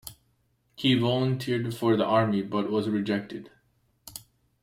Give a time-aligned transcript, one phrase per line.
[0.75, 3.51] He volunteered for the army but was rejected.